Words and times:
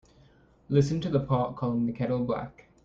Listen 0.67 0.99
to 1.01 1.09
the 1.09 1.19
pot 1.19 1.55
calling 1.55 1.85
the 1.85 1.93
kettle 1.93 2.25
black. 2.25 2.65